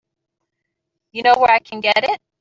[1.11, 2.19] You know where I can get it?